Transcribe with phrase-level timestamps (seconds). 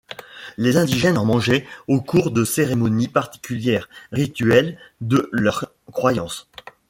[0.57, 6.49] Les indigènes en mangeaient au cours de cérémonies particulières, rituel de leurs croyances.